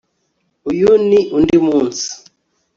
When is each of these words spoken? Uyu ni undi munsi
Uyu 0.69 0.89
ni 1.07 1.19
undi 1.37 1.55
munsi 1.65 2.07